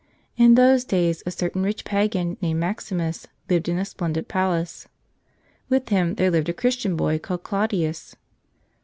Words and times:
In 0.35 0.55
those 0.55 0.83
days 0.83 1.21
a 1.27 1.29
certain 1.29 1.61
rich 1.61 1.85
pagan 1.85 2.35
named 2.41 2.59
Maximus 2.59 3.27
lived 3.51 3.69
in 3.69 3.77
a 3.77 3.85
splendid 3.85 4.27
palace. 4.27 4.87
With 5.69 5.89
him 5.89 6.15
there 6.15 6.31
lived 6.31 6.49
a 6.49 6.53
Christian 6.53 6.95
boy 6.95 7.19
called 7.19 7.43
Claudius. 7.43 8.15